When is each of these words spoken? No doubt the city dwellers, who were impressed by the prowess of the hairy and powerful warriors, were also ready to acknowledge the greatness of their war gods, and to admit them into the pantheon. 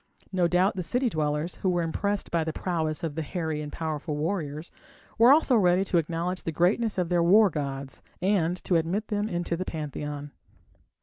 No 0.31 0.47
doubt 0.47 0.75
the 0.75 0.81
city 0.81 1.09
dwellers, 1.11 1.57
who 1.57 1.69
were 1.69 1.83
impressed 1.83 2.31
by 2.31 2.43
the 2.43 2.51
prowess 2.51 3.03
of 3.03 3.13
the 3.13 3.21
hairy 3.21 3.61
and 3.61 3.71
powerful 3.71 4.15
warriors, 4.17 4.71
were 5.19 5.31
also 5.31 5.55
ready 5.55 5.85
to 5.85 5.99
acknowledge 5.99 6.41
the 6.41 6.51
greatness 6.51 6.97
of 6.97 7.09
their 7.09 7.21
war 7.21 7.51
gods, 7.51 8.01
and 8.19 8.57
to 8.63 8.77
admit 8.77 9.09
them 9.09 9.29
into 9.29 9.55
the 9.55 9.63
pantheon. 9.63 10.31